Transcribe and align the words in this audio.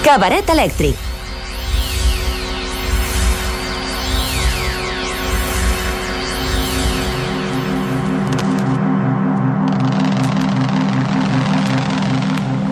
Cabaret 0.00 0.48
elèctric. 0.48 0.96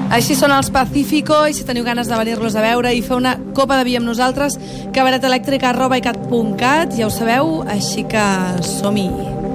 Així 0.08 0.34
són 0.34 0.50
els 0.50 0.72
Pacífico 0.72 1.44
i 1.46 1.52
si 1.54 1.66
teniu 1.68 1.84
ganes 1.86 2.08
de 2.08 2.16
venir-los 2.16 2.56
a 2.56 2.64
veure 2.64 2.94
i 2.96 3.04
fer 3.04 3.18
una 3.20 3.36
copa 3.54 3.76
de 3.76 3.84
vi 3.86 3.98
amb 4.00 4.08
nosaltres, 4.08 4.56
cabaretelèctrica 4.96 5.68
arroba 5.70 6.00
icat.cat, 6.00 6.96
ja 6.96 7.06
ho 7.06 7.12
sabeu, 7.12 7.60
així 7.76 8.08
que 8.08 8.24
som-hi. 8.66 9.47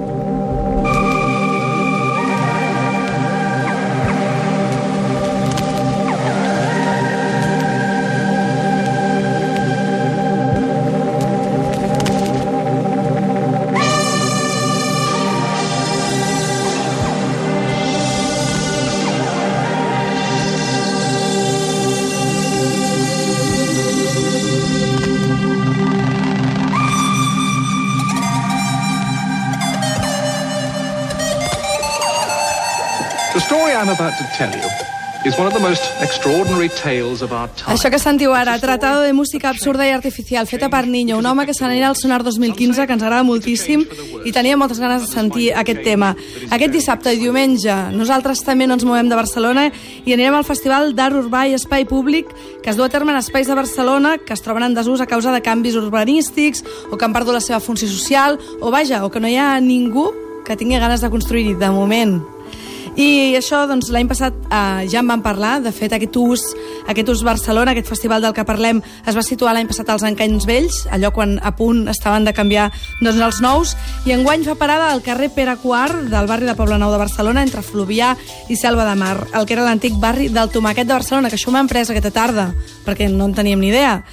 I'm 33.83 33.89
about 33.89 34.17
to 34.17 34.23
tell 34.37 34.49
you 34.49 34.93
is 35.25 35.37
one 35.37 35.45
of 35.45 35.53
the 35.53 35.59
most 35.59 35.83
extraordinary 36.01 36.69
tales 36.69 37.21
of 37.21 37.33
our 37.33 37.49
time. 37.49 37.75
Això 37.75 37.89
que 37.91 37.99
sentiu 37.99 38.31
ara, 38.33 38.55
Tratado 38.59 39.01
de 39.01 39.11
música 39.11 39.49
absurda 39.49 39.83
i 39.87 39.91
artificial, 39.91 40.47
feta 40.47 40.69
per 40.69 40.87
Niño, 40.87 41.17
un 41.17 41.25
home 41.25 41.45
que 41.45 41.53
se 41.53 41.65
al 41.65 41.95
Sonar 41.97 42.23
2015, 42.23 42.87
que 42.87 42.93
ens 42.93 43.03
agrada 43.03 43.23
moltíssim, 43.23 43.83
i 44.23 44.31
tenia 44.31 44.55
moltes 44.55 44.79
ganes 44.79 45.01
de 45.01 45.07
sentir 45.07 45.51
aquest 45.53 45.83
tema. 45.83 46.15
Aquest 46.49 46.71
dissabte 46.71 47.11
i 47.11 47.19
diumenge, 47.19 47.75
nosaltres 47.91 48.43
també 48.43 48.67
no 48.67 48.75
ens 48.75 48.85
movem 48.85 49.09
de 49.09 49.19
Barcelona 49.19 49.69
i 50.05 50.13
anirem 50.13 50.35
al 50.35 50.47
Festival 50.47 50.95
d'Art 50.95 51.19
Urbà 51.19 51.49
i 51.49 51.59
Espai 51.59 51.83
Públic, 51.83 52.31
que 52.63 52.71
es 52.71 52.79
du 52.79 52.83
a 52.83 52.89
terme 52.89 53.11
en 53.11 53.19
espais 53.19 53.47
de 53.47 53.55
Barcelona 53.55 54.17
que 54.17 54.31
es 54.31 54.41
troben 54.41 54.63
en 54.63 54.75
desús 54.75 55.01
a 55.01 55.07
causa 55.07 55.35
de 55.35 55.41
canvis 55.41 55.75
urbanístics, 55.75 56.63
o 56.89 56.95
que 56.95 57.03
han 57.03 57.11
perdut 57.11 57.35
la 57.35 57.43
seva 57.43 57.59
funció 57.59 57.91
social, 57.91 58.39
o 58.61 58.71
vaja, 58.71 59.03
o 59.03 59.11
que 59.11 59.19
no 59.19 59.27
hi 59.27 59.35
ha 59.35 59.59
ningú 59.59 60.13
que 60.45 60.55
tingui 60.55 60.79
ganes 60.79 61.01
de 61.01 61.09
construir-hi, 61.09 61.55
de 61.55 61.71
moment. 61.71 62.21
I 62.93 63.33
això, 63.33 63.63
doncs, 63.65 63.87
l'any 63.89 64.05
passat 64.05 64.35
eh, 64.53 64.83
ja 64.91 64.99
en 65.01 65.07
vam 65.09 65.23
parlar. 65.25 65.55
De 65.63 65.71
fet, 65.73 65.95
aquest 65.95 66.17
ús, 66.19 66.43
aquest 66.91 67.09
ús 67.09 67.23
Barcelona, 67.25 67.73
aquest 67.73 67.89
festival 67.89 68.21
del 68.21 68.35
que 68.37 68.45
parlem, 68.45 68.83
es 69.09 69.17
va 69.17 69.23
situar 69.25 69.55
l'any 69.55 69.69
passat 69.69 69.89
als 69.89 70.05
Encanys 70.05 70.45
Vells, 70.45 70.83
allò 70.93 71.09
quan 71.15 71.39
a 71.41 71.55
punt 71.57 71.87
estaven 71.89 72.27
de 72.27 72.35
canviar 72.37 72.67
doncs, 73.01 73.17
els 73.17 73.39
nous, 73.41 73.73
i 74.05 74.13
enguany 74.13 74.45
fa 74.45 74.53
parada 74.59 74.91
al 74.91 75.01
carrer 75.01 75.31
Pere 75.33 75.55
Quart 75.63 76.05
del 76.11 76.29
barri 76.29 76.45
de 76.45 76.55
Poblenou 76.59 76.93
de 76.93 77.01
Barcelona, 77.01 77.41
entre 77.41 77.65
Fluvià 77.65 78.13
i 78.53 78.59
Selva 78.59 78.85
de 78.85 78.93
Mar, 78.99 79.15
el 79.33 79.49
que 79.49 79.57
era 79.57 79.65
l'antic 79.65 79.97
barri 79.97 80.29
del 80.29 80.53
Tomaquet 80.53 80.85
de 80.85 80.93
Barcelona, 80.93 81.33
que 81.33 81.39
això 81.41 81.49
m'ha 81.49 81.65
emprès 81.65 81.89
aquesta 81.89 82.13
tarda, 82.13 82.51
perquè 82.85 83.09
no 83.09 83.25
en 83.25 83.33
teníem 83.33 83.63
ni 83.63 83.73
idea. 83.73 84.03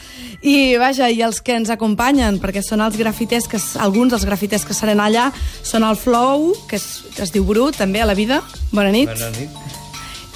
I 0.41 0.77
vaja, 0.81 1.11
i 1.13 1.21
els 1.21 1.43
que 1.45 1.53
ens 1.59 1.69
acompanyen, 1.73 2.39
perquè 2.41 2.63
són 2.65 2.81
els 2.81 2.97
grafiters, 2.97 3.49
que, 3.51 3.61
alguns 3.81 4.15
dels 4.15 4.25
grafiters 4.25 4.65
que 4.65 4.77
seran 4.77 5.03
allà, 5.05 5.29
són 5.63 5.85
el 5.85 5.99
Flow, 6.01 6.55
que 6.71 6.81
es, 6.81 6.87
que 7.17 7.27
es 7.27 7.35
diu 7.35 7.45
Bru, 7.45 7.69
també 7.77 8.01
a 8.01 8.09
la 8.09 8.17
vida. 8.17 8.41
Bona 8.73 8.93
nit. 8.95 9.13
Bona 9.13 9.33
nit. 9.37 9.77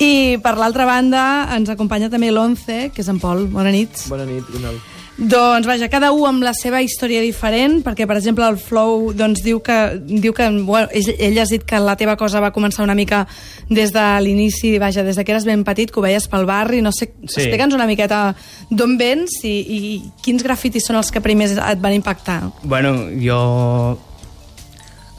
I 0.04 0.40
per 0.42 0.56
l'altra 0.58 0.84
banda 0.88 1.22
ens 1.54 1.70
acompanya 1.72 2.10
també 2.12 2.32
l'Once, 2.34 2.90
que 2.92 3.00
és 3.00 3.08
en 3.08 3.22
Pol. 3.22 3.46
Bona 3.48 3.72
nit. 3.72 4.04
Bona 4.10 4.26
nit, 4.28 4.44
Gunal. 4.52 4.76
Doncs 5.16 5.66
vaja, 5.68 5.86
cada 5.86 6.10
un 6.10 6.26
amb 6.26 6.42
la 6.42 6.50
seva 6.58 6.80
història 6.82 7.20
diferent, 7.22 7.76
perquè 7.86 8.02
per 8.10 8.16
exemple 8.18 8.46
el 8.50 8.56
Flow 8.58 9.12
doncs, 9.14 9.44
diu 9.46 9.60
que, 9.62 9.76
diu 10.02 10.34
que 10.34 10.48
bueno, 10.66 10.88
ell, 10.90 11.12
ell 11.22 11.38
has 11.38 11.52
dit 11.54 11.62
que 11.62 11.78
la 11.78 11.94
teva 11.94 12.16
cosa 12.18 12.40
va 12.42 12.50
començar 12.50 12.82
una 12.82 12.96
mica 12.98 13.22
des 13.70 13.92
de 13.94 14.02
l'inici, 14.24 14.72
vaja, 14.82 15.04
des 15.06 15.14
de 15.14 15.24
que 15.24 15.30
eres 15.30 15.46
ben 15.46 15.62
petit, 15.62 15.92
que 15.92 16.00
ho 16.00 16.02
veies 16.02 16.26
pel 16.28 16.48
barri, 16.50 16.82
no 16.82 16.90
sé, 16.90 17.12
Sí. 17.24 17.40
explica'ns 17.44 17.74
una 17.76 17.86
miqueta 17.86 18.34
d'on 18.70 18.98
vens 18.98 19.38
i, 19.46 19.54
i 19.54 20.02
quins 20.24 20.42
grafitis 20.42 20.86
són 20.90 20.96
els 20.98 21.12
que 21.14 21.22
primers 21.22 21.54
et 21.54 21.78
van 21.80 21.94
impactar. 21.94 22.40
Bueno, 22.64 22.96
jo 23.22 23.38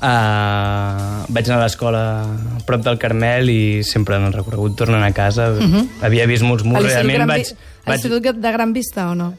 uh, 0.02 1.24
vaig 1.30 1.48
anar 1.48 1.62
a 1.62 1.64
l'escola 1.64 2.04
a 2.26 2.60
prop 2.68 2.84
del 2.84 3.00
Carmel 3.00 3.50
i 3.50 3.84
sempre 3.88 4.20
en 4.20 4.28
el 4.28 4.36
recorregut 4.36 4.76
tornant 4.76 5.08
a 5.08 5.12
casa 5.16 5.54
havia 6.04 6.28
vist 6.28 6.44
molts 6.44 6.68
murs, 6.68 6.84
realment 6.84 7.28
vaig... 7.32 7.56
A 7.86 7.94
l'Institut 7.94 8.42
de 8.42 8.52
Gran 8.52 8.74
Vista 8.74 9.12
o 9.12 9.16
no? 9.16 9.34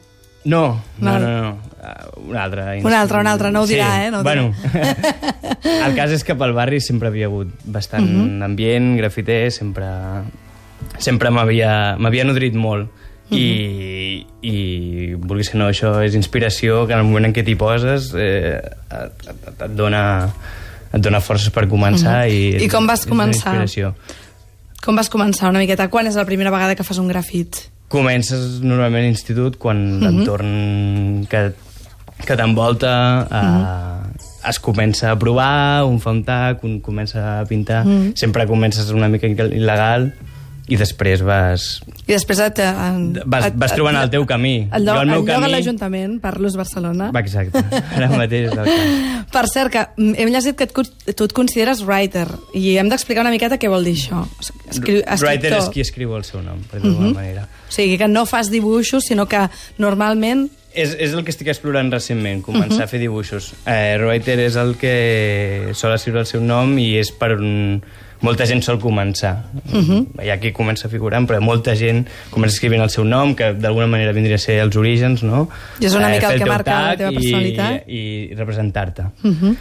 No, 0.47 0.81
no, 1.03 1.13
no, 1.19 1.29
no. 1.41 1.49
Uh, 1.77 2.29
un 2.31 2.37
altre. 2.39 2.63
Un 2.81 2.93
altre, 2.95 3.19
un 3.19 3.27
altre, 3.27 3.49
no 3.51 3.61
ho 3.61 3.67
dirà, 3.67 3.89
eh, 4.05 4.11
no 4.11 4.21
ho 4.21 4.23
bueno, 4.23 4.53
el 5.85 5.95
cas 5.97 6.11
és 6.15 6.23
que 6.25 6.35
pel 6.39 6.53
barri 6.55 6.79
sempre 6.83 7.09
havia 7.11 7.27
hagut 7.27 7.51
bastant 7.65 8.07
uh 8.07 8.11
Mhm. 8.13 8.39
-huh. 8.39 8.45
ambient, 8.45 8.97
grafiter, 8.97 9.51
sempre, 9.51 9.85
sempre 10.97 11.29
m'havia 11.29 12.23
nodrit 12.23 12.55
molt. 12.55 12.89
Mhm. 13.29 13.37
I, 13.37 14.25
i 14.41 15.13
vulguis 15.19 15.49
que 15.49 15.57
no, 15.57 15.67
això 15.69 16.01
és 16.03 16.15
inspiració 16.15 16.87
que 16.87 16.93
en 16.93 16.99
el 16.99 17.05
moment 17.05 17.25
en 17.25 17.33
què 17.33 17.43
t'hi 17.43 17.55
poses 17.55 18.13
eh, 18.15 18.61
et, 18.89 19.27
et, 19.27 19.61
et, 19.61 19.71
dona, 19.75 20.29
et 20.93 21.01
dona 21.01 21.19
forces 21.19 21.49
per 21.49 21.67
començar 21.67 22.29
i, 22.29 22.53
Mhm. 22.55 22.63
I 22.63 22.67
com 22.69 22.87
vas 22.87 23.05
una 23.05 23.11
començar? 23.11 23.93
Com 24.83 24.95
vas 24.95 25.09
començar 25.11 25.49
una 25.49 25.59
miqueta? 25.59 25.89
Quan 25.89 26.07
és 26.07 26.15
la 26.15 26.23
primera 26.23 26.49
vegada 26.51 26.73
que 26.75 26.83
fas 26.83 26.97
un 26.99 27.09
grafit? 27.09 27.57
Comences 27.87 28.59
normalment 28.61 29.05
a 29.05 29.07
l'institut 29.07 29.55
quan 29.57 29.77
Mhm. 29.99 30.01
l'entorn 30.03 31.27
que, 31.29 31.53
que 32.25 32.35
t'envolta 32.35 33.27
eh, 33.31 33.35
Mhm. 33.35 34.49
es 34.49 34.59
comença 34.59 35.11
a 35.11 35.15
provar, 35.19 35.85
un 35.85 35.99
fa 35.99 36.11
un 36.11 36.23
tac, 36.23 36.63
un 36.63 36.79
comença 36.81 37.39
a 37.39 37.45
pintar, 37.45 37.85
Mhm. 37.85 38.11
sempre 38.15 38.45
comences 38.47 38.89
una 38.91 39.07
mica 39.07 39.27
il·legal 39.27 40.13
i 40.67 40.75
després 40.75 41.21
vas, 41.23 41.65
I 42.07 42.11
després 42.11 42.39
et... 42.43 42.59
et 42.59 43.19
vas, 43.25 43.45
vas 43.55 43.71
trobant 43.71 43.95
el 44.01 44.09
teu 44.11 44.25
camí. 44.27 44.67
El 44.75 44.83
lloc, 44.83 44.97
Jo 44.97 45.03
el 45.05 45.11
meu 45.13 45.21
lloc 45.21 45.29
a 45.29 45.37
camí- 45.39 45.51
l'Ajuntament, 45.53 46.17
Parlos 46.23 46.57
Barcelona. 46.59 47.09
Va, 47.15 47.21
exacte, 47.23 47.61
ara 47.95 48.09
mateix 48.11 48.49
és 48.49 48.57
el 48.57 48.67
cas. 48.67 48.97
Per 49.37 49.45
cert, 49.51 49.71
que 49.71 49.85
hem 49.97 50.29
llegit 50.33 50.57
que 50.59 50.67
et, 50.67 50.75
tu 51.15 51.27
et 51.27 51.33
consideres 51.35 51.81
writer 51.87 52.25
i 52.55 52.77
hem 52.81 52.89
d'explicar 52.91 53.23
una 53.23 53.31
miqueta 53.31 53.59
què 53.61 53.69
vol 53.71 53.87
dir 53.87 53.95
això. 53.95 54.25
Escri 54.43 54.99
Writer 54.99 55.13
escriptor. 55.15 55.57
és 55.61 55.69
qui 55.73 55.83
escriu 55.85 56.15
el 56.19 56.25
seu 56.27 56.41
nom, 56.43 56.59
per 56.67 56.81
dir-ho 56.81 56.93
d'alguna 56.93 57.15
manera. 57.15 57.47
O 57.67 57.71
sigui, 57.71 57.97
que 57.99 58.07
no 58.11 58.25
fas 58.27 58.51
dibuixos, 58.51 59.07
sinó 59.07 59.25
que 59.27 59.45
normalment... 59.79 60.49
És, 60.77 60.91
és 61.01 61.13
el 61.15 61.23
que 61.25 61.31
estic 61.33 61.47
explorant 61.49 61.87
recentment, 61.89 62.43
començar 62.45 62.83
a 62.85 62.89
fer 62.91 62.99
dibuixos. 63.01 63.53
Eh, 63.65 63.95
writer 64.03 64.35
és 64.43 64.55
el 64.61 64.75
que 64.77 65.71
sol 65.73 65.95
escriure 65.95 66.21
el 66.21 66.27
seu 66.29 66.43
nom 66.43 66.75
i 66.77 66.91
és 66.99 67.09
per 67.15 67.31
un... 67.39 67.79
Molta 68.21 68.45
gent 68.49 68.63
sol 68.65 68.79
començar. 68.79 69.45
Uh 69.71 69.79
-huh. 69.79 70.23
Hi 70.23 70.29
ha 70.29 70.39
qui 70.39 70.51
comença 70.51 70.89
figurant, 70.89 71.27
però 71.27 71.39
molta 71.39 71.75
gent 71.75 72.07
comença 72.29 72.55
escrivint 72.55 72.81
el 72.81 72.89
seu 72.89 73.03
nom, 73.03 73.35
que 73.35 73.53
d'alguna 73.53 73.87
manera 73.87 74.11
vindria 74.11 74.35
a 74.35 74.39
ser 74.39 74.59
els 74.59 74.75
orígens, 74.75 75.23
no? 75.23 75.49
I 75.79 75.85
és 75.85 75.93
una 75.93 76.09
mica 76.09 76.27
fer 76.27 76.33
el 76.33 76.39
que 76.39 76.45
teu 76.45 76.53
marca 76.53 76.81
la 76.81 76.97
teva 76.97 77.11
personalitat. 77.11 77.83
I, 77.87 78.29
i 78.29 78.35
representar-te. 78.35 79.03
Uh 79.23 79.31
-huh. 79.31 79.55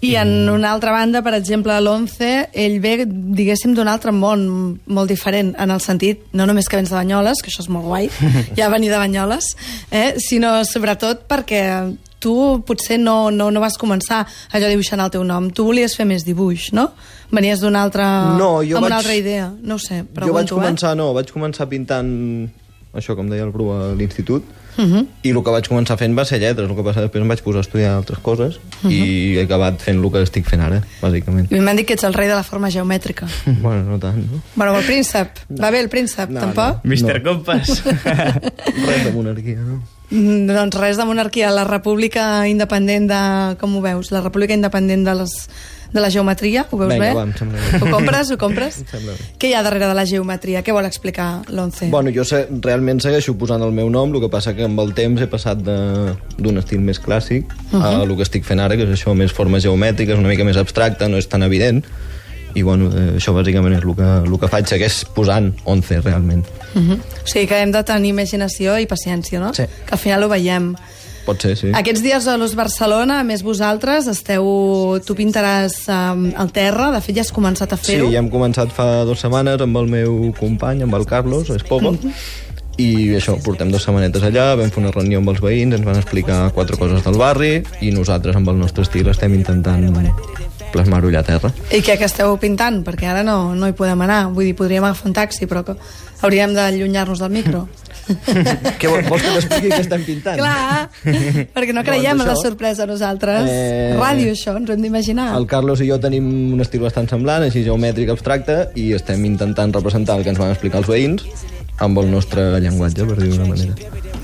I 0.00 0.14
en 0.14 0.48
una 0.48 0.70
altra 0.70 0.92
banda, 0.92 1.22
per 1.22 1.34
exemple, 1.34 1.74
l'11, 1.80 2.48
ell 2.52 2.78
ve, 2.80 3.04
diguéssim, 3.04 3.74
d'un 3.74 3.88
altre 3.90 4.12
món 4.14 4.78
molt 4.86 5.10
diferent, 5.10 5.56
en 5.58 5.70
el 5.74 5.80
sentit, 5.80 6.20
no 6.32 6.46
només 6.46 6.68
que 6.68 6.78
vens 6.78 6.92
de 6.92 6.94
Banyoles, 6.94 7.42
que 7.42 7.50
això 7.50 7.64
és 7.64 7.68
molt 7.68 7.84
guai, 7.84 8.10
ja 8.58 8.68
venir 8.70 8.92
de 8.92 9.00
Banyoles, 9.00 9.56
eh? 9.90 10.14
sinó 10.22 10.64
sobretot 10.64 11.26
perquè 11.26 11.96
tu 12.20 12.62
potser 12.66 12.98
no, 12.98 13.30
no, 13.30 13.50
no 13.50 13.60
vas 13.62 13.78
començar 13.78 14.24
allò 14.52 14.70
dibuixant 14.70 15.02
el 15.02 15.10
teu 15.10 15.24
nom, 15.26 15.50
tu 15.50 15.66
volies 15.66 15.94
fer 15.98 16.06
més 16.06 16.26
dibuix, 16.26 16.70
no? 16.72 16.92
Venies 17.30 17.60
d'una 17.60 17.82
altra... 17.82 18.06
No, 18.38 18.62
jo 18.64 18.76
amb 18.78 18.86
una 18.86 18.96
vaig- 18.96 19.04
altra 19.04 19.14
idea, 19.16 19.50
no 19.62 19.74
ho 19.76 19.78
sé, 19.78 20.02
pregunto, 20.04 20.26
jo 20.26 20.34
vaig 20.34 20.46
eh? 20.46 20.54
començar, 20.54 20.94
no, 20.96 21.10
vaig 21.12 21.28
començar 21.32 21.68
pintant 21.68 22.48
això, 22.96 23.14
com 23.14 23.28
deia 23.28 23.44
el 23.44 23.50
Bru, 23.52 23.70
a 23.72 23.92
l'institut, 23.94 24.44
Uh 24.78 24.84
-huh. 24.84 25.06
i 25.26 25.30
el 25.30 25.42
que 25.42 25.50
vaig 25.50 25.66
començar 25.66 25.96
fent 25.98 26.14
va 26.16 26.24
ser 26.24 26.38
lletres, 26.38 26.70
el 26.70 26.76
que 26.76 26.84
passa 26.84 27.00
després 27.02 27.20
em 27.20 27.26
vaig 27.28 27.40
posar 27.42 27.58
a 27.58 27.60
estudiar 27.62 27.96
altres 27.96 28.20
coses 28.20 28.60
Mhm. 28.84 28.90
i 28.92 29.36
he 29.36 29.42
acabat 29.42 29.80
fent 29.82 29.98
el 30.04 30.12
que 30.12 30.22
estic 30.22 30.46
fent 30.46 30.62
ara, 30.62 30.84
bàsicament. 31.02 31.50
I 31.50 31.58
m'han 31.58 31.74
dit 31.76 31.84
que 31.84 31.94
ets 31.94 32.04
el 32.04 32.14
rei 32.14 32.28
de 32.28 32.34
la 32.34 32.44
forma 32.44 32.70
geomètrica. 32.70 33.26
bueno, 33.60 33.82
no 33.82 33.98
tant, 33.98 34.14
no? 34.18 34.40
bueno, 34.54 34.78
el 34.78 34.84
príncep. 34.84 35.30
Va 35.60 35.70
bé 35.72 35.80
el 35.80 35.88
príncep, 35.88 36.30
No, 36.30 36.38
tampoc? 36.40 36.84
Mister 36.84 37.20
No. 37.20 37.32
Compàs. 37.32 37.82
Res 38.86 39.04
de 39.04 39.12
monarquia, 39.12 39.56
no? 39.58 39.82
Mm, 40.10 40.46
Doncs 40.46 40.76
res 40.80 40.96
de 40.96 41.04
monarquia, 41.04 41.50
la 41.50 41.64
república 41.64 42.46
independent 42.48 43.08
de... 43.10 43.56
Com 43.58 43.76
ho 43.76 43.80
veus? 43.82 44.10
La 44.12 44.20
república 44.20 44.54
independent 44.54 45.04
de, 45.04 45.14
les, 45.14 45.48
de 45.92 46.00
la 46.00 46.10
geometria, 46.10 46.66
ho 46.70 46.76
veus 46.76 46.92
Vinga, 46.92 47.04
bé? 47.06 47.14
va, 47.14 47.22
em 47.22 47.32
sembla 47.36 47.58
bé. 47.58 47.78
Ho 47.80 47.90
compres, 47.90 48.30
ho 48.30 48.36
compres? 48.38 48.78
Em 48.82 48.86
sembla 48.90 49.12
bé. 49.12 49.28
Què 49.40 49.48
hi 49.48 49.54
ha 49.54 49.62
darrere 49.62 49.86
de 49.88 49.94
la 49.96 50.04
geometria? 50.04 50.62
Què 50.62 50.72
vol 50.72 50.84
explicar 50.84 51.42
l'11? 51.48 51.88
Bueno, 51.90 52.12
jo 52.14 52.24
se, 52.28 52.46
realment 52.60 53.00
segueixo 53.00 53.34
posant 53.40 53.62
el 53.64 53.72
meu 53.72 53.88
nom, 53.90 54.12
el 54.14 54.20
que 54.20 54.28
passa 54.28 54.54
que 54.54 54.64
amb 54.68 54.78
el 54.80 54.92
temps 54.94 55.22
he 55.22 55.26
passat 55.26 55.62
de- 55.64 56.12
d'un 56.36 56.58
estil 56.58 56.80
més 56.80 57.00
clàssic 57.00 57.44
uh 57.72 57.78
-huh. 57.78 57.84
a 57.84 58.02
el 58.02 58.16
que 58.16 58.22
estic 58.22 58.44
fent 58.44 58.60
ara, 58.60 58.76
que 58.76 58.84
és 58.84 58.90
això, 58.90 59.14
més 59.14 59.32
formes 59.32 59.62
geomètriques, 59.62 60.18
una 60.18 60.28
mica 60.28 60.44
més 60.44 60.56
abstracte, 60.56 61.08
no 61.08 61.16
és 61.16 61.28
tan 61.28 61.42
evident, 61.42 61.84
i 62.54 62.62
bueno, 62.62 62.90
eh, 62.92 63.16
això 63.16 63.32
bàsicament 63.32 63.76
és 63.76 63.82
el 63.84 63.94
que, 63.94 64.30
el 64.32 64.38
que 64.40 64.48
faig, 64.48 64.66
segueix 64.66 65.04
posant 65.14 65.54
11 65.64 66.00
realment. 66.00 66.44
Uh 66.74 66.82
-huh. 66.82 66.98
O 66.98 67.26
sigui 67.26 67.46
que 67.46 67.60
hem 67.60 67.72
de 67.72 67.82
tenir 67.84 68.10
imaginació 68.10 68.78
i 68.78 68.86
paciència, 68.86 69.38
no? 69.40 69.52
Sí. 69.54 69.62
Que 69.62 69.92
al 69.92 69.98
final 69.98 70.22
ho 70.24 70.28
veiem. 70.28 70.74
Pot 71.28 71.42
ser, 71.44 71.52
sí. 71.60 71.68
Aquests 71.76 72.00
dies 72.00 72.24
a 72.24 72.38
l'Os 72.40 72.54
Barcelona, 72.56 73.18
a 73.20 73.26
més 73.28 73.42
vosaltres, 73.44 74.06
esteu... 74.08 74.46
Tu 75.04 75.16
pintaràs 75.18 75.74
um, 75.92 76.22
al 76.40 76.48
terra, 76.56 76.88
de 76.94 77.02
fet 77.04 77.18
ja 77.18 77.24
has 77.26 77.32
començat 77.36 77.74
a 77.74 77.76
Sí, 77.76 77.92
fer-ho. 77.92 78.08
ja 78.14 78.22
hem 78.22 78.30
començat 78.32 78.72
fa 78.72 79.04
dues 79.04 79.20
setmanes 79.20 79.60
amb 79.60 79.76
el 79.82 79.90
meu 79.92 80.18
company, 80.40 80.86
amb 80.86 80.96
el 80.96 81.04
Carlos, 81.10 81.50
Espova, 81.52 81.92
i 82.78 82.88
això, 83.18 83.34
portem 83.44 83.68
dues 83.74 83.84
setmanetes 83.84 84.22
allà, 84.24 84.52
vam 84.56 84.70
fer 84.72 84.80
una 84.80 84.92
reunió 84.94 85.18
amb 85.20 85.32
els 85.34 85.40
veïns, 85.44 85.74
ens 85.76 85.84
van 85.84 85.98
explicar 86.00 86.46
quatre 86.56 86.78
coses 86.80 87.02
del 87.04 87.18
barri, 87.20 87.58
i 87.84 87.90
nosaltres, 87.92 88.38
amb 88.38 88.48
el 88.54 88.60
nostre 88.62 88.86
estil, 88.86 89.10
estem 89.12 89.34
intentant 89.34 89.84
plasmar-ho 90.72 91.08
allà 91.10 91.20
a 91.24 91.26
terra. 91.26 91.50
I 91.72 91.80
què 91.84 91.96
que 91.98 92.06
esteu 92.08 92.36
pintant? 92.40 92.82
Perquè 92.86 93.08
ara 93.10 93.22
no, 93.26 93.54
no 93.56 93.68
hi 93.68 93.74
podem 93.76 94.00
anar. 94.04 94.26
Vull 94.32 94.50
dir, 94.50 94.56
podríem 94.56 94.84
agafar 94.84 95.08
un 95.10 95.16
taxi, 95.16 95.48
però 95.48 95.64
que 95.64 95.76
hauríem 96.22 96.52
d'allunyar-nos 96.56 97.22
del 97.24 97.32
micro. 97.32 97.66
Què 98.78 98.88
vols, 98.90 99.08
vols 99.08 99.24
que 99.24 99.34
t'expliqui 99.36 99.70
què 99.72 99.80
estem 99.82 100.04
pintant? 100.06 100.40
Clar, 100.40 100.88
perquè 101.54 101.74
no 101.76 101.84
creiem 101.86 102.22
en 102.22 102.30
la 102.30 102.36
sorpresa 102.40 102.86
nosaltres. 102.88 103.48
Eh, 103.52 103.94
Ràdio, 103.98 104.32
això, 104.34 104.56
ens 104.58 104.70
ho 104.70 104.76
hem 104.76 104.82
d'imaginar. 104.84 105.30
El 105.38 105.46
Carlos 105.50 105.82
i 105.84 105.88
jo 105.90 106.00
tenim 106.02 106.28
un 106.54 106.64
estil 106.64 106.84
bastant 106.84 107.08
semblant, 107.10 107.44
així 107.46 107.64
geomètric 107.66 108.12
abstracte, 108.14 108.58
i 108.80 108.90
estem 108.96 109.24
intentant 109.28 109.74
representar 109.76 110.18
el 110.18 110.26
que 110.26 110.34
ens 110.34 110.40
van 110.40 110.52
explicar 110.54 110.82
els 110.82 110.90
veïns 110.90 111.26
amb 111.84 111.98
el 112.02 112.10
nostre 112.10 112.50
llenguatge, 112.58 113.06
per 113.06 113.18
dir 113.20 113.32
d'una 113.32 113.48
manera. 113.52 113.74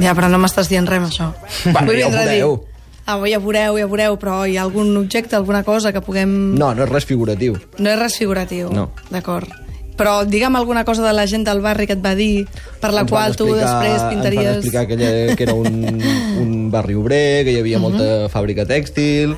Ja, 0.03 0.15
però 0.17 0.31
no 0.31 0.41
m'estàs 0.43 0.71
dient 0.73 0.89
res, 0.91 1.05
això. 1.13 1.31
Vull 1.71 2.01
ja 2.01 2.09
ho 2.09 2.15
veureu. 2.15 2.57
Ah, 3.05 3.19
ja 3.29 3.39
veureu, 3.39 3.77
ja 3.77 3.87
veureu, 3.87 4.17
però 4.17 4.39
hi 4.49 4.57
ha 4.57 4.63
algun 4.65 4.97
objecte, 4.97 5.37
alguna 5.37 5.61
cosa 5.63 5.93
que 5.93 6.01
puguem... 6.01 6.55
No, 6.57 6.73
no 6.75 6.87
és 6.87 6.91
res 6.91 7.05
figuratiu. 7.05 7.59
No 7.79 7.93
és 7.93 8.01
res 8.01 8.17
figuratiu. 8.17 8.73
No. 8.73 8.89
D'acord. 9.13 9.53
Però 9.97 10.25
digue'm 10.27 10.57
alguna 10.59 10.85
cosa 10.85 11.05
de 11.07 11.13
la 11.15 11.27
gent 11.31 11.45
del 11.47 11.61
barri 11.63 11.87
que 11.87 11.95
et 11.95 12.03
va 12.05 12.15
dir, 12.19 12.47
per 12.81 12.91
la 12.93 13.03
Ens 13.05 13.11
qual 13.11 13.37
tu 13.37 13.47
explicar- 13.47 13.69
després 13.79 13.93
Ens 13.93 14.03
van 14.03 14.11
pintaries... 14.15 14.57
explicar 14.57 14.87
que, 14.89 14.95
ella, 14.95 15.37
que 15.37 15.43
era 15.45 15.55
un, 15.55 16.03
un 16.43 16.71
barri 16.73 16.95
obrer, 16.99 17.45
que 17.47 17.53
hi 17.55 17.61
havia 17.63 17.79
molta 17.79 18.29
fàbrica 18.33 18.67
tèxtil, 18.67 19.37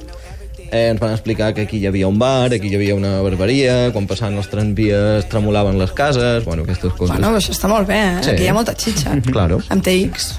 eh, 0.70 0.88
ens 0.90 0.98
van 1.00 1.12
explicar 1.12 1.52
que 1.54 1.66
aquí 1.68 1.76
hi 1.78 1.86
havia 1.86 2.08
un 2.08 2.18
bar, 2.18 2.48
aquí 2.56 2.68
hi 2.72 2.74
havia 2.80 2.96
una 2.96 3.20
barberia, 3.20 3.92
quan 3.92 4.08
passaven 4.08 4.40
els 4.40 4.48
tramvies 4.48 5.28
tremolaven 5.28 5.76
les 5.78 5.92
cases, 5.92 6.44
bueno, 6.48 6.64
aquestes 6.64 6.92
coses. 6.94 7.12
Bueno, 7.18 7.36
això 7.36 7.52
està 7.52 7.68
molt 7.68 7.86
bé, 7.86 8.00
eh? 8.00 8.18
Sí. 8.24 8.30
Aquí 8.32 8.48
hi 8.48 8.48
ha 8.48 8.56
molta 8.56 8.72
xitxa. 8.74 9.20
Claro. 9.30 9.60
Amb 9.68 9.84
TX. 9.84 10.32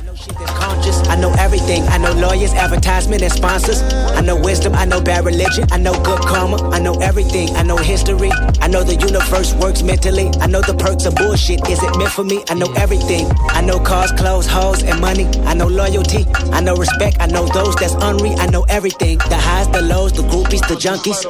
Conscious. 0.77 1.07
I 1.07 1.15
know 1.15 1.33
everything. 1.39 1.83
I 1.83 1.97
know 1.97 2.13
lawyers, 2.13 2.53
advertisement, 2.53 3.21
and 3.21 3.31
sponsors. 3.31 3.81
I 3.81 4.21
know 4.21 4.35
wisdom. 4.35 4.73
I 4.73 4.85
know 4.85 5.01
bad 5.01 5.25
religion. 5.25 5.65
I 5.71 5.77
know 5.77 5.93
good 6.03 6.19
karma. 6.21 6.69
I 6.69 6.79
know 6.79 6.93
everything. 6.95 7.49
I 7.55 7.63
know 7.63 7.77
history. 7.77 8.31
I 8.61 8.67
know 8.67 8.83
the 8.83 8.95
universe 8.95 9.53
works 9.55 9.83
mentally. 9.83 10.29
I 10.39 10.47
know 10.47 10.61
the 10.61 10.75
perks 10.75 11.05
of 11.05 11.15
bullshit. 11.15 11.67
Is 11.69 11.81
it 11.81 11.97
meant 11.97 12.11
for 12.11 12.23
me? 12.23 12.43
I 12.49 12.53
know 12.53 12.71
everything. 12.73 13.27
I 13.49 13.61
know 13.61 13.79
cars, 13.79 14.11
clothes, 14.11 14.47
hoes, 14.47 14.83
and 14.83 14.99
money. 15.01 15.25
I 15.45 15.53
know 15.53 15.67
loyalty. 15.67 16.25
I 16.51 16.61
know 16.61 16.75
respect. 16.75 17.17
I 17.19 17.27
know 17.27 17.47
those 17.47 17.75
that's 17.75 17.95
unre. 17.95 18.37
I 18.37 18.47
know 18.47 18.63
everything. 18.69 19.17
The 19.17 19.37
highs, 19.37 19.67
the 19.69 19.81
lows, 19.81 20.13
the 20.13 20.23
groupies, 20.23 20.65
the 20.67 20.75
junkies. 20.75 21.25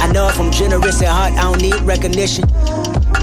I 0.00 0.10
know 0.12 0.28
if 0.28 0.38
I'm 0.38 0.50
generous 0.50 1.02
at 1.02 1.08
heart, 1.08 1.32
I 1.32 1.42
don't 1.42 1.62
need 1.62 1.80
recognition. 1.82 2.44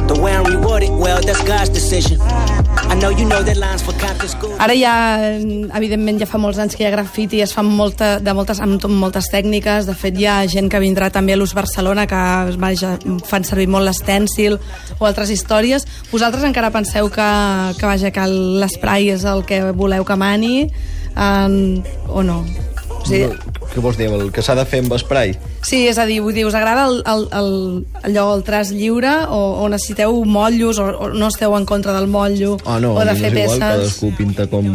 The 0.08 0.20
way 0.22 0.32
I'm 0.34 0.46
rewarded, 0.46 0.90
well, 0.92 1.20
that's 1.22 1.44
God's 1.44 1.70
decision. 1.70 2.18
I 2.22 2.96
know 2.96 3.10
you 3.10 3.26
know 3.26 3.44
that 3.44 3.58
lines 3.58 3.82
for 3.82 3.92
Compton 4.00 4.30
School. 4.30 4.56
Ara 4.60 4.74
ja, 4.74 4.94
evidentment, 5.76 6.22
ja 6.22 6.28
fa 6.30 6.40
molts 6.40 6.62
anys 6.64 6.78
que 6.78 6.86
hi 6.86 6.88
ha 6.88 6.92
grafiti, 6.94 7.42
es 7.44 7.52
fan 7.52 7.68
molta, 7.68 8.14
de 8.24 8.34
moltes, 8.34 8.62
amb 8.64 8.86
moltes 8.88 9.28
tècniques. 9.34 9.90
De 9.90 9.96
fet, 9.98 10.16
hi 10.16 10.30
ha 10.30 10.38
gent 10.48 10.72
que 10.72 10.80
vindrà 10.80 11.10
també 11.12 11.36
a 11.36 11.40
l'Ús 11.40 11.52
Barcelona 11.58 12.08
que 12.08 12.22
vaja, 12.64 12.94
fan 13.28 13.44
servir 13.44 13.68
molt 13.74 13.90
l'estèncil 13.90 14.56
o 14.96 15.10
altres 15.10 15.34
històries. 15.36 15.84
Vosaltres 16.14 16.48
encara 16.48 16.72
penseu 16.72 17.12
que, 17.12 17.28
que, 17.76 17.86
vaja, 17.86 18.14
que 18.16 18.30
l'esprai 18.64 19.12
és 19.12 19.28
el 19.28 19.44
que 19.44 19.60
voleu 19.76 20.08
que 20.08 20.16
mani 20.16 20.56
um, 21.20 21.84
o 22.08 22.24
no? 22.24 22.46
O 23.02 23.04
sigui, 23.04 23.34
Què 23.78 23.82
vols 23.86 23.98
dir? 24.00 24.08
El 24.10 24.32
que 24.34 24.42
s'ha 24.42 24.56
de 24.58 24.64
fer 24.66 24.80
amb 24.82 24.96
spray? 24.98 25.36
Sí, 25.62 25.84
és 25.86 26.00
a 26.02 26.06
dir, 26.10 26.16
vull 26.26 26.34
dir, 26.34 26.48
us 26.50 26.56
agrada 26.58 26.88
el, 26.90 26.96
el, 27.06 27.28
el, 27.38 27.50
allò, 28.10 28.24
el 28.34 28.42
traç 28.48 28.72
lliure 28.74 29.12
o, 29.30 29.38
o 29.62 29.68
necessiteu 29.70 30.16
motllos 30.26 30.80
o, 30.82 30.88
o 31.06 31.10
no 31.14 31.28
esteu 31.30 31.54
en 31.54 31.68
contra 31.70 31.94
del 31.94 32.08
motllo 32.10 32.56
Ah, 32.66 32.80
no, 32.82 32.96
o 32.98 33.04
de 33.06 33.14
fer 33.20 33.30
m'és 33.36 33.44
igual, 33.52 33.60
peces? 33.62 33.78
cadascú 33.78 34.10
pinta 34.18 34.48
com, 34.50 34.66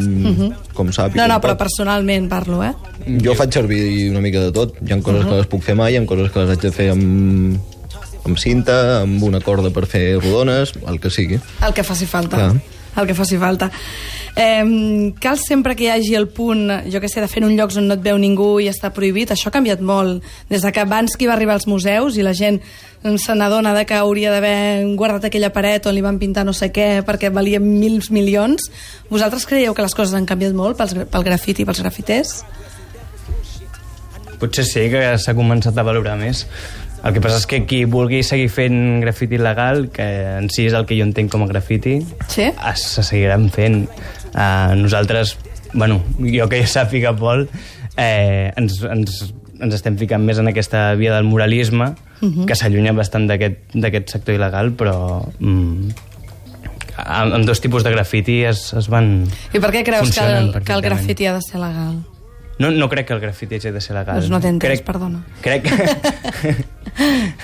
com 0.76 0.92
sap. 0.94 1.16
No, 1.18 1.26
no, 1.26 1.40
però 1.42 1.56
pot. 1.56 1.64
personalment 1.64 2.28
parlo, 2.30 2.62
eh? 2.62 2.70
Jo 3.26 3.34
faig 3.34 3.50
servir 3.58 3.82
una 4.12 4.22
mica 4.22 4.38
de 4.44 4.52
tot. 4.54 4.78
Hi 4.86 4.94
ha 4.94 5.00
coses 5.02 5.26
que 5.26 5.40
les 5.40 5.50
puc 5.50 5.66
fer 5.66 5.74
mai, 5.74 5.96
hi 5.96 5.98
ha 5.98 6.06
coses 6.06 6.30
que 6.30 6.44
les 6.44 6.54
haig 6.54 6.62
de 6.62 6.70
fer 6.78 6.88
amb, 6.94 7.58
amb 8.22 8.38
cinta, 8.38 9.00
amb 9.00 9.26
una 9.26 9.40
corda 9.42 9.74
per 9.74 9.88
fer 9.90 10.04
rodones, 10.20 10.76
el 10.86 11.02
que 11.02 11.10
sigui. 11.10 11.40
El 11.66 11.74
que 11.74 11.82
faci 11.82 12.06
falta. 12.06 12.38
Clar. 12.38 12.78
El 12.96 13.06
que 13.06 13.14
faci 13.16 13.38
falta. 13.40 13.70
Eh, 14.36 15.12
cal 15.20 15.38
sempre 15.38 15.74
que 15.76 15.84
hi 15.84 15.90
hagi 15.92 16.14
el 16.16 16.28
punt, 16.28 16.68
jo 16.92 17.00
que 17.00 17.08
sé, 17.08 17.20
de 17.20 17.28
fer 17.28 17.42
en 17.42 17.50
un 17.50 17.56
llocs 17.56 17.76
on 17.80 17.88
no 17.88 17.96
et 17.96 18.04
veu 18.04 18.16
ningú 18.20 18.54
i 18.60 18.68
està 18.68 18.92
prohibit. 18.92 19.32
Això 19.32 19.48
ha 19.48 19.54
canviat 19.54 19.80
molt. 19.80 20.24
Des 20.48 20.64
de 20.64 20.72
que 20.72 20.84
abans 20.84 21.16
qui 21.16 21.28
va 21.28 21.36
arribar 21.36 21.56
als 21.56 21.68
museus 21.68 22.16
i 22.16 22.24
la 22.24 22.34
gent 22.36 22.60
se 23.18 23.34
n'adona 23.34 23.74
que 23.84 23.96
hauria 23.98 24.30
d'haver 24.30 24.84
guardat 24.96 25.26
aquella 25.26 25.50
paret 25.52 25.86
on 25.86 25.96
li 25.96 26.04
van 26.04 26.20
pintar 26.20 26.44
no 26.46 26.52
sé 26.54 26.70
què 26.72 27.02
perquè 27.04 27.32
valia 27.32 27.60
mils 27.60 28.10
milions. 28.10 28.70
Vosaltres 29.10 29.46
creieu 29.46 29.74
que 29.74 29.82
les 29.82 29.94
coses 29.94 30.14
han 30.14 30.28
canviat 30.28 30.52
molt 30.54 30.78
pels, 30.78 30.94
pel 31.10 31.26
grafiti 31.26 31.64
i 31.64 31.68
pels 31.68 31.82
grafiters? 31.82 32.42
Potser 34.38 34.64
sí 34.66 34.88
que 34.90 35.02
s'ha 35.18 35.34
començat 35.38 35.76
a 35.76 35.84
valorar 35.86 36.16
més. 36.18 36.46
El 37.02 37.14
que 37.16 37.20
passa 37.22 37.40
és 37.40 37.46
que 37.50 37.62
qui 37.66 37.82
vulgui 37.90 38.22
seguir 38.22 38.48
fent 38.52 39.00
grafiti 39.02 39.38
legal, 39.40 39.88
que 39.94 40.06
en 40.38 40.48
si 40.54 40.68
és 40.68 40.76
el 40.78 40.86
que 40.86 40.94
jo 40.98 41.06
entenc 41.08 41.32
com 41.32 41.42
a 41.42 41.48
grafiti, 41.50 41.96
Sí? 42.30 42.46
es 42.46 42.84
se 42.94 43.02
seguiran 43.02 43.48
fent. 43.50 43.88
Uh, 44.32 44.74
nosaltres, 44.78 45.36
bueno, 45.74 46.00
jo 46.18 46.48
que 46.48 46.62
ja 46.62 46.68
sàpiga, 46.70 47.14
Pol, 47.18 47.48
eh, 47.96 48.52
ens, 48.56 48.78
ens, 48.86 49.34
ens 49.58 49.74
estem 49.74 49.98
ficant 49.98 50.22
més 50.22 50.38
en 50.38 50.48
aquesta 50.48 50.94
via 50.94 51.14
del 51.16 51.24
moralisme, 51.24 51.90
uh 52.20 52.28
-huh. 52.28 52.46
que 52.46 52.54
s'allunya 52.54 52.92
bastant 52.92 53.26
d'aquest 53.26 54.08
sector 54.08 54.34
il·legal, 54.34 54.74
però... 54.76 55.26
Mm, 55.40 55.90
amb, 56.96 57.34
amb 57.34 57.44
dos 57.44 57.60
tipus 57.60 57.82
de 57.82 57.90
grafiti 57.90 58.44
es, 58.44 58.72
es 58.74 58.88
van... 58.88 59.26
I 59.52 59.58
per 59.58 59.70
què 59.72 59.82
creus 59.84 60.14
que 60.14 60.20
el, 60.20 60.52
que 60.62 60.72
el 60.72 60.82
grafiti 60.82 61.26
ha 61.26 61.34
de 61.34 61.42
ser 61.42 61.60
legal? 61.60 62.02
No, 62.62 62.70
no 62.70 62.88
crec 62.92 63.08
que 63.10 63.14
el 63.16 63.20
grafiti 63.24 63.58
hagi 63.58 63.72
de 63.74 63.80
ser 63.82 63.96
legal. 63.98 64.20
Doncs 64.20 64.30
no 64.30 64.38
t'he 64.40 64.52
entès, 64.54 64.68
crec, 64.78 64.86
perdona. 64.86 65.22
Crec, 65.42 65.66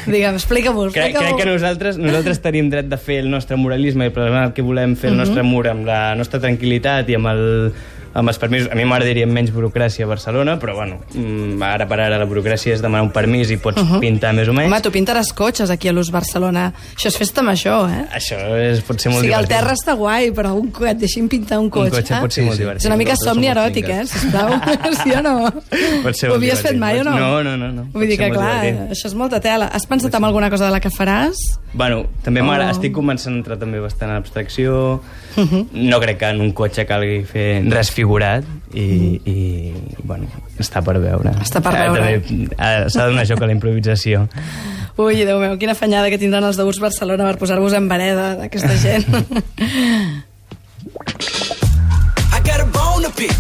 Digue'm, 0.06 0.34
explica-m'ho, 0.36 0.88
crec, 0.92 1.08
explica-m'ho. 1.10 1.36
crec 1.36 1.38
que 1.42 1.46
nosaltres, 1.48 1.96
nosaltres 1.98 2.40
tenim 2.44 2.68
dret 2.72 2.88
de 2.90 2.98
fer 3.00 3.20
el 3.24 3.30
nostre 3.32 3.56
moralisme 3.56 4.06
i 4.08 4.12
plasmar 4.14 4.42
el 4.50 4.52
que 4.56 4.62
volem 4.62 4.94
fer 4.96 5.10
el 5.10 5.16
Mhm. 5.16 5.22
nostre 5.24 5.42
mur 5.42 5.66
amb 5.68 5.86
la 5.88 6.14
nostra 6.14 6.40
tranquil·litat 6.40 7.08
i 7.08 7.14
amb 7.16 7.26
el 7.32 7.72
amb 8.18 8.28
els 8.32 8.38
permisos. 8.42 8.68
A 8.72 8.75
mi 8.78 8.84
m'agradaria 8.88 9.26
menys 9.30 9.52
burocràcia 9.54 10.04
a 10.04 10.08
Barcelona, 10.10 10.56
però 10.58 10.75
bueno, 10.75 10.98
mm, 11.14 11.62
ara 11.62 11.87
per 11.88 12.00
ara 12.02 12.18
la 12.18 12.26
burocràcia 12.26 12.75
és 12.75 12.82
demanar 12.82 13.04
un 13.06 13.12
permís 13.14 13.50
i 13.54 13.56
pots 13.62 13.80
pintar 14.02 14.32
més 14.34 14.48
o 14.50 14.52
menys. 14.56 14.68
Home, 14.72 14.80
tu 14.82 14.90
pintaràs 14.94 15.32
cotxes 15.32 15.70
aquí 15.70 15.88
a 15.88 15.92
l'Ús 15.94 16.10
Barcelona. 16.10 16.72
Això 16.96 17.08
és 17.12 17.16
festa 17.18 17.42
major, 17.46 17.88
eh? 17.90 18.04
Això 18.18 18.38
és, 18.58 18.82
pot 18.82 18.98
ser 19.00 19.08
O 19.10 19.12
molt 19.14 19.25
sigui, 19.25 19.34
el 19.34 19.46
divertit. 19.46 19.56
terra 19.56 19.72
està 19.78 19.94
guai, 19.96 20.30
però 20.34 20.52
un, 20.58 20.70
co- 20.75 20.87
et 20.87 20.98
deixin 20.98 21.28
pintar 21.28 21.58
un 21.60 21.70
cotxe. 21.70 21.90
cotxe 22.02 22.20
pot 22.20 22.32
ser 22.32 22.44
molt 22.44 22.58
divertit. 22.58 22.82
És 22.82 22.90
una 22.90 22.96
mica 22.96 23.16
somni 23.16 23.46
eròtic, 23.48 23.88
eh? 23.88 24.04
Sisplau. 24.06 24.58
sí 25.04 25.12
o 25.14 25.22
no? 25.22 25.37
Pot 26.02 26.14
ser 26.18 26.30
Ho 26.30 26.34
havies 26.34 26.60
fet 26.60 26.75
divertit. 26.75 26.80
mai 26.80 27.00
o 27.00 27.04
no? 27.04 27.16
No, 27.18 27.42
no, 27.44 27.56
no, 27.56 27.70
no. 27.72 27.82
Pot 27.92 28.00
Vull 28.02 28.08
dir 28.08 28.18
que, 28.18 28.30
clar, 28.34 28.62
divertit. 28.64 28.96
això 28.98 29.06
és 29.06 29.14
molta 29.14 29.40
tela. 29.40 29.70
Has 29.72 29.87
pensat 29.87 30.14
en 30.14 30.25
alguna 30.25 30.50
cosa 30.50 30.66
de 30.66 30.70
la 30.75 30.80
que 30.80 30.90
faràs? 30.90 31.37
Bueno, 31.72 32.06
també 32.25 32.40
m'agrada, 32.42 32.70
Oh. 32.72 32.75
estic 32.75 32.92
començant 32.96 33.34
a 33.34 33.37
entrar 33.38 33.58
també 33.58 33.78
bastant 33.78 34.10
en 34.10 34.16
abstracció. 34.16 35.00
No 35.72 36.00
crec 36.00 36.18
que 36.18 36.25
en 36.32 36.40
un 36.40 36.52
cotxe 36.52 36.84
calgui 36.88 37.22
fer 37.28 37.62
res 37.70 37.90
figurat 37.90 38.07
i, 38.74 39.20
i 39.24 39.36
bueno, 40.02 40.26
està 40.58 40.82
per 40.84 40.96
veure. 41.00 41.30
Està 41.44 41.60
per 41.64 41.72
Eh, 41.74 41.78
veure. 41.88 42.20
també, 42.20 42.48
eh, 42.58 42.88
S'ha 42.90 43.04
de 43.04 43.10
donar 43.12 43.26
joc 43.28 43.42
a 43.42 43.46
la 43.46 43.52
improvisació. 43.52 44.26
Ui, 44.98 45.22
Déu 45.24 45.38
meu, 45.38 45.56
quina 45.58 45.74
fanyada 45.78 46.10
que 46.10 46.18
tindran 46.18 46.42
els 46.44 46.56
de 46.58 46.64
Ús 46.66 46.80
Barcelona 46.82 47.24
per 47.30 47.38
posar-vos 47.38 47.72
en 47.78 47.86
vereda 47.88 48.34
d'aquesta 48.40 48.74
gent. 48.76 49.06
I 52.34 52.40
got 52.44 52.60
a 52.60 52.64
bone 52.66 53.04
to 53.04 53.10
pick. 53.14 53.32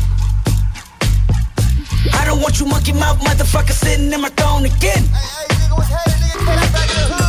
I 2.14 2.24
don't 2.24 2.40
want 2.40 2.58
you 2.60 2.66
monkey 2.66 2.92
mouth 2.92 3.18
motherfucker 3.26 3.72
sitting 3.72 4.12
in 4.12 4.20
my 4.20 4.28
throne 4.30 4.64
again. 4.66 5.04
I'm 6.46 7.27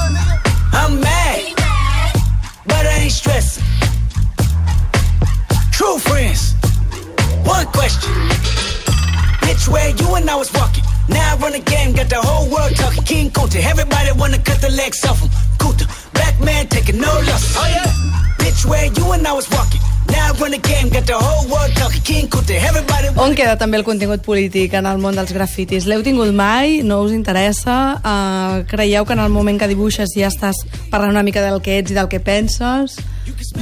where 9.72 9.90
you 9.90 10.16
and 10.16 10.30
I 10.30 10.36
was 10.36 10.52
walking. 10.54 10.84
Now 11.10 11.34
I 11.34 11.38
run 11.38 11.54
the 11.54 11.60
game, 11.60 11.94
got 11.94 12.10
the 12.10 12.22
whole 12.22 12.50
world 12.50 12.76
talking. 12.76 13.04
King 13.04 13.30
Kunta, 13.32 13.60
everybody 13.64 14.12
wanna 14.14 14.40
cut 14.40 14.62
the 14.62 14.72
legs 14.72 15.04
off 15.06 15.22
him. 15.22 15.30
Kuta, 15.58 15.86
black 16.14 16.40
man 16.40 16.68
taking 16.68 17.00
no 17.00 17.12
losses. 17.28 17.56
Oh 17.58 17.68
yeah. 17.68 17.92
Bitch, 18.40 18.66
where 18.66 18.86
you 18.86 19.12
and 19.12 19.28
I 19.28 19.34
was 19.34 19.50
walking. 19.50 19.82
Now 20.10 20.20
Now 20.20 20.34
I 20.34 20.42
run 20.42 20.52
the 20.52 20.58
game, 20.58 20.90
got 20.90 21.06
the 21.06 21.14
whole 21.14 21.48
world 21.50 21.72
talking 21.76 22.02
King 22.02 22.28
Kunta. 22.28 22.54
Everybody 22.54 23.08
On 23.24 23.34
queda 23.38 23.56
també 23.62 23.78
el 23.80 23.86
contingut 23.88 24.24
polític 24.26 24.74
en 24.76 24.88
el 24.90 25.00
món 25.02 25.16
dels 25.18 25.32
grafitis? 25.34 25.86
L'heu 25.90 26.04
tingut 26.04 26.34
mai? 26.36 26.82
No 26.84 27.00
us 27.06 27.14
interessa? 27.16 27.76
Uh, 28.02 28.66
creieu 28.70 29.06
que 29.06 29.16
en 29.16 29.24
el 29.24 29.32
moment 29.32 29.60
que 29.62 29.70
dibuixes 29.72 30.14
ja 30.18 30.28
estàs 30.28 30.60
parlant 30.92 31.14
una 31.16 31.24
mica 31.24 31.44
del 31.46 31.62
que 31.64 31.78
ets 31.80 31.94
i 31.94 31.98
del 31.98 32.10
que 32.12 32.20
penses? 32.20 33.00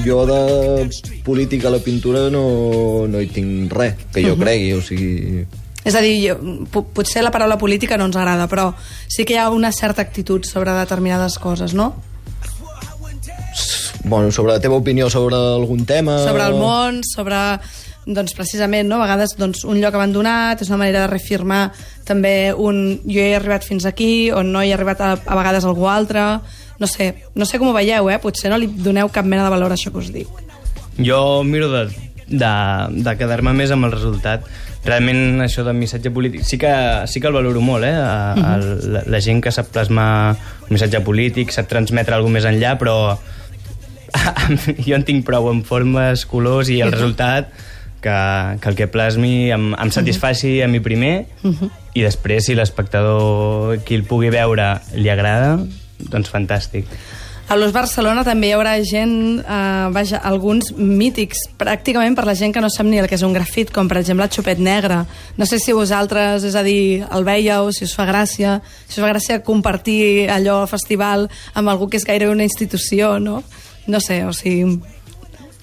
Jo 0.04 0.26
de 0.26 0.90
política 1.28 1.70
a 1.70 1.76
la 1.76 1.84
pintura 1.84 2.28
no, 2.34 3.06
no 3.08 3.22
hi 3.22 3.30
tinc 3.32 3.72
res 3.78 4.08
que 4.12 4.26
jo 4.26 4.36
cregui, 4.40 4.74
o 4.74 4.82
sigui... 4.82 5.46
És 5.88 5.96
a 5.96 6.02
dir, 6.04 6.18
jo, 6.20 6.36
po- 6.72 6.84
potser 6.92 7.24
la 7.24 7.32
paraula 7.32 7.58
política 7.58 7.98
no 7.98 8.10
ens 8.10 8.18
agrada, 8.20 8.50
però 8.52 8.74
sí 9.08 9.24
que 9.26 9.38
hi 9.38 9.42
ha 9.42 9.50
una 9.50 9.72
certa 9.72 10.04
actitud 10.04 10.44
sobre 10.46 10.76
determinades 10.76 11.40
coses, 11.40 11.74
no? 11.74 11.94
Bueno, 14.04 14.32
sobre 14.32 14.54
la 14.54 14.60
teva 14.60 14.76
opinió 14.76 15.10
sobre 15.10 15.36
algun 15.36 15.86
tema... 15.86 16.20
Sobre 16.24 16.46
el 16.46 16.56
món, 16.56 17.02
sobre 17.04 17.36
doncs 18.08 18.32
precisament, 18.38 18.88
no? 18.88 19.02
a 19.02 19.04
vegades 19.04 19.34
doncs, 19.36 19.66
un 19.68 19.82
lloc 19.82 19.96
abandonat, 19.98 20.62
és 20.64 20.70
una 20.72 20.80
manera 20.80 21.02
de 21.04 21.10
reafirmar 21.12 21.74
també 22.08 22.54
un 22.56 23.02
jo 23.04 23.20
he 23.20 23.34
arribat 23.36 23.66
fins 23.68 23.84
aquí, 23.90 24.30
o 24.32 24.44
no 24.48 24.62
he 24.64 24.72
arribat 24.72 25.02
a, 25.04 25.10
a 25.20 25.36
vegades 25.36 25.66
a 25.66 25.72
algú 25.74 25.90
altre, 25.92 26.24
no 26.80 26.88
sé, 26.88 27.10
no 27.36 27.44
sé 27.46 27.60
com 27.60 27.68
ho 27.68 27.76
veieu, 27.76 28.08
eh? 28.08 28.20
potser 28.24 28.54
no 28.54 28.62
li 28.62 28.70
doneu 28.72 29.12
cap 29.12 29.28
mena 29.28 29.44
de 29.44 29.52
valor 29.52 29.76
a 29.76 29.80
això 29.80 29.92
que 29.92 30.00
us 30.00 30.14
dic. 30.16 30.32
Jo 31.04 31.44
miro 31.44 31.68
de, 31.74 31.84
de, 32.28 32.54
de 33.04 33.16
quedar-me 33.20 33.54
més 33.56 33.72
amb 33.74 33.88
el 33.88 33.96
resultat. 33.96 34.46
Realment 34.86 35.42
això 35.44 35.66
de 35.68 35.74
missatge 35.76 36.12
polític 36.14 36.46
sí 36.48 36.60
que, 36.62 36.72
sí 37.08 37.20
que 37.24 37.28
el 37.32 37.36
valoro 37.36 37.64
molt, 37.64 37.88
eh? 37.88 37.96
A, 37.96 38.34
a, 38.34 38.54
la, 38.60 39.04
la 39.08 39.24
gent 39.24 39.42
que 39.44 39.52
sap 39.52 39.72
plasmar 39.74 40.10
un 40.68 40.76
missatge 40.76 41.02
polític, 41.04 41.52
sap 41.56 41.70
transmetre 41.72 42.16
alguna 42.16 42.38
més 42.38 42.48
enllà, 42.48 42.76
però 42.80 43.18
jo 44.88 44.96
en 44.96 45.08
tinc 45.08 45.26
prou 45.28 45.50
en 45.52 45.64
formes, 45.68 46.26
colors 46.30 46.72
i 46.72 46.82
el 46.84 46.94
resultat 46.96 47.52
que, 48.02 48.58
que 48.62 48.70
el 48.70 48.76
que 48.78 48.88
plasmi 48.92 49.52
em, 49.52 49.72
em 49.76 49.92
satisfaci 49.94 50.60
a 50.62 50.70
mi 50.72 50.80
primer 50.84 51.28
i 51.98 52.04
després 52.06 52.48
si 52.48 52.56
l'espectador 52.56 53.80
qui 53.88 53.98
el 53.98 54.06
pugui 54.08 54.32
veure 54.34 54.76
li 54.96 55.10
agrada 55.12 55.58
doncs 56.12 56.30
fantàstic 56.32 56.88
A 57.48 57.56
l'Os 57.56 57.72
Barcelona 57.72 58.26
també 58.28 58.50
hi 58.50 58.56
haurà 58.58 58.74
gent, 58.84 59.40
eh, 59.40 59.86
vaja, 59.96 60.20
alguns 60.20 60.74
mítics, 60.76 61.46
pràcticament 61.56 62.18
per 62.18 62.26
la 62.28 62.36
gent 62.36 62.52
que 62.52 62.60
no 62.60 62.68
sap 62.68 62.86
ni 62.86 63.00
el 63.00 63.08
que 63.08 63.16
és 63.16 63.24
un 63.24 63.32
grafit, 63.32 63.72
com 63.72 63.88
per 63.88 64.02
exemple 64.02 64.26
el 64.28 64.34
xupet 64.36 64.60
negre. 64.60 65.06
No 65.38 65.46
sé 65.48 65.58
si 65.58 65.72
vosaltres, 65.72 66.44
és 66.44 66.56
a 66.60 66.64
dir, 66.64 67.06
el 67.08 67.24
veieu, 67.24 67.72
si 67.72 67.86
us 67.88 67.96
fa 67.96 68.04
gràcia, 68.04 68.60
si 68.90 69.00
us 69.00 69.06
fa 69.06 69.14
gràcia 69.14 69.40
compartir 69.48 70.28
allò 70.28 70.60
al 70.66 70.68
festival 70.68 71.30
amb 71.54 71.72
algú 71.72 71.88
que 71.88 71.96
és 71.96 72.04
gairebé 72.04 72.36
una 72.36 72.44
institució, 72.44 73.18
no? 73.20 73.44
No 73.88 74.04
sé, 74.04 74.26
o 74.26 74.34
sigui... 74.34 74.82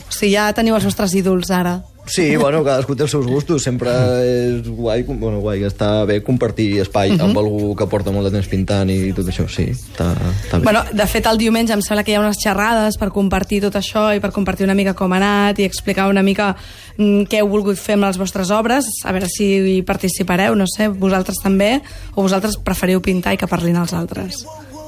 O 0.05 0.13
sigui, 0.13 0.33
ja 0.33 0.53
teniu 0.57 0.77
els 0.77 0.89
vostres 0.89 1.13
ídols 1.13 1.51
ara. 1.53 1.83
Sí, 2.07 2.37
bueno, 2.37 2.61
cadascú 2.65 2.95
té 2.97 3.07
els 3.07 3.13
seus 3.15 3.25
gustos. 3.27 3.63
Sempre 3.65 3.93
és 4.25 4.67
guai, 4.69 5.05
bueno, 5.07 5.39
guai, 5.41 5.63
està 5.65 6.05
bé 6.09 6.19
compartir 6.25 6.83
espai 6.83 7.15
amb 7.17 7.39
algú 7.41 7.73
que 7.79 7.87
porta 7.91 8.13
molt 8.13 8.29
de 8.29 8.35
temps 8.35 8.49
pintant 8.51 8.91
i 8.93 9.13
tot 9.17 9.29
això, 9.31 9.47
sí, 9.49 9.71
està, 9.73 10.11
està 10.45 10.61
bé. 10.61 10.67
Bueno, 10.69 10.85
de 10.93 11.07
fet, 11.11 11.29
el 11.31 11.41
diumenge 11.41 11.73
em 11.77 11.85
sembla 11.85 12.05
que 12.05 12.13
hi 12.13 12.19
ha 12.19 12.23
unes 12.23 12.41
xerrades 12.43 12.99
per 13.01 13.09
compartir 13.15 13.63
tot 13.65 13.79
això 13.81 14.11
i 14.15 14.21
per 14.21 14.35
compartir 14.37 14.69
una 14.69 14.77
mica 14.77 14.97
com 14.99 15.13
ha 15.15 15.21
anat 15.23 15.63
i 15.63 15.69
explicar 15.69 16.11
una 16.13 16.25
mica 16.27 16.53
mm, 16.99 17.25
què 17.31 17.41
heu 17.41 17.49
volgut 17.49 17.81
fer 17.81 17.97
amb 17.97 18.09
les 18.09 18.21
vostres 18.21 18.53
obres, 18.55 18.91
a 19.05 19.17
veure 19.17 19.31
si 19.33 19.49
hi 19.79 19.81
participareu, 19.87 20.59
no 20.59 20.69
sé, 20.71 20.91
vosaltres 20.93 21.41
també, 21.43 21.79
o 22.15 22.21
vosaltres 22.23 22.61
preferiu 22.65 23.01
pintar 23.05 23.35
i 23.35 23.41
que 23.41 23.51
parlin 23.51 23.81
els 23.81 23.97
altres. 23.97 24.45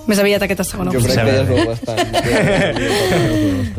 Més 0.06 0.20
aviat 0.22 0.42
aquesta 0.46 0.64
segona 0.66 0.92
jo 0.94 1.00
crec 1.02 1.18
que 1.18 1.24
ja 1.26 1.42
es 1.42 1.48
veu 1.48 1.66
bastant. 1.70 1.98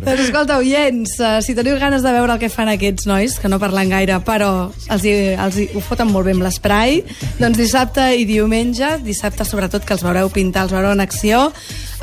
Doncs 0.07 0.23
escolta, 0.25 0.57
oients, 0.59 1.13
uh, 1.21 1.37
si 1.43 1.55
teniu 1.55 1.77
ganes 1.79 2.03
de 2.03 2.11
veure 2.15 2.35
el 2.35 2.41
que 2.41 2.49
fan 2.51 2.71
aquests 2.71 3.07
nois, 3.09 3.37
que 3.39 3.51
no 3.51 3.59
parlen 3.59 3.91
gaire, 3.91 4.19
però 4.27 4.51
els, 4.67 5.07
hi, 5.07 5.15
els 5.35 5.59
hi, 5.59 5.69
ho 5.75 5.83
foten 5.83 6.11
molt 6.11 6.27
bé 6.27 6.35
amb 6.35 6.45
l'esprai, 6.45 7.01
doncs 7.39 7.59
dissabte 7.59 8.09
i 8.19 8.27
diumenge, 8.27 8.97
dissabte 9.07 9.47
sobretot 9.47 9.87
que 9.87 9.95
els 9.95 10.05
veureu 10.05 10.31
pintar, 10.33 10.67
els 10.67 10.75
veureu 10.75 10.95
en 10.95 11.03
acció, 11.03 11.47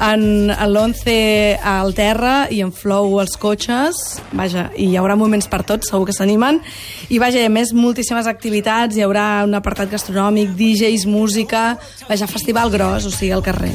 en, 0.00 0.50
en 0.50 0.70
l'11 0.70 1.14
al 1.62 1.94
terra 1.94 2.34
i 2.50 2.60
en 2.64 2.72
flow 2.74 3.18
als 3.22 3.36
cotxes, 3.40 4.00
vaja, 4.34 4.68
i 4.76 4.88
hi 4.90 4.98
haurà 4.98 5.16
moments 5.18 5.48
per 5.50 5.62
tots, 5.66 5.90
segur 5.90 6.08
que 6.08 6.16
s'animen, 6.16 6.60
i 7.08 7.20
vaja, 7.22 7.42
i 7.42 7.48
a 7.48 7.52
més 7.52 7.74
moltíssimes 7.76 8.28
activitats, 8.30 8.96
hi 8.96 9.04
haurà 9.06 9.44
un 9.46 9.54
apartat 9.54 9.92
gastronòmic, 9.92 10.54
DJs, 10.58 11.06
música, 11.10 11.64
vaja, 12.08 12.28
festival 12.30 12.72
gros, 12.74 13.06
o 13.06 13.14
sigui, 13.14 13.32
al 13.34 13.44
carrer. 13.46 13.72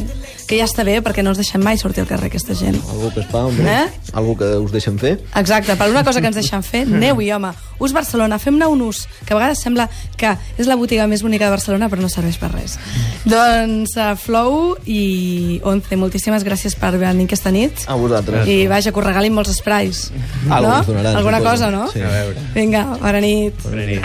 Que 0.50 0.58
ja 0.58 0.66
està 0.66 0.84
bé, 0.84 0.98
perquè 1.06 1.24
no 1.24 1.34
ens 1.34 1.40
deixem 1.42 1.62
mai 1.64 1.78
sortir 1.78 2.04
al 2.04 2.10
carrer, 2.10 2.32
aquesta 2.32 2.58
gent. 2.58 2.80
Algú 2.90 3.14
que 3.14 3.24
es 3.24 3.30
fa, 3.30 3.46
home. 3.46 3.66
Eh? 3.70 4.09
Algú 4.14 4.36
que 4.38 4.46
us 4.58 4.72
deixen 4.72 4.98
fer. 5.00 5.20
Exacte, 5.36 5.76
per 5.76 5.90
una 5.90 6.04
cosa 6.04 6.22
que 6.22 6.28
ens 6.28 6.36
deixen 6.40 6.64
fer, 6.64 6.86
aneu-hi, 7.00 7.32
home. 7.36 7.52
Us 7.80 7.94
Barcelona, 7.96 8.40
fem-ne 8.40 8.68
un 8.68 8.82
ús, 8.84 9.06
que 9.26 9.34
a 9.34 9.38
vegades 9.38 9.62
sembla 9.64 9.88
que 10.20 10.34
és 10.60 10.68
la 10.68 10.76
botiga 10.76 11.08
més 11.08 11.24
bonica 11.24 11.46
de 11.46 11.52
Barcelona, 11.56 11.88
però 11.90 12.02
no 12.04 12.10
serveix 12.12 12.38
per 12.42 12.52
res. 12.52 12.76
Doncs 13.24 13.96
uh, 13.96 14.16
Flow 14.20 14.76
i 14.86 15.62
Once, 15.64 15.96
moltíssimes 15.96 16.44
gràcies 16.44 16.76
per 16.76 16.92
venir 17.00 17.26
aquesta 17.30 17.52
nit. 17.52 17.86
A 17.88 17.96
vosaltres. 17.96 18.48
I 18.48 18.68
vaja, 18.68 18.92
que 18.92 19.00
us 19.00 19.06
regalin 19.06 19.34
molts 19.34 19.50
esprais. 19.56 20.10
Algú 20.50 20.68
no? 20.70 20.80
us 20.82 20.88
donaran, 20.88 21.16
Alguna 21.16 21.38
suposo. 21.40 21.52
cosa, 21.52 21.72
no? 21.72 21.88
Sí. 21.92 22.02
a 22.02 22.10
veure 22.10 22.40
Vinga, 22.54 22.84
bona 23.00 23.20
nit. 23.24 23.64
Bona 23.64 23.86
nit. 23.86 24.04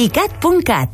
icat.cat 0.00 0.88